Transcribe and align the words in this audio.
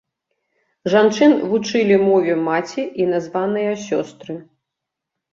Жанчын 0.93 1.33
вучылі 1.49 1.97
мове 2.05 2.37
маці 2.47 2.83
і 3.03 3.07
названыя 3.11 3.71
сёстры. 3.87 4.33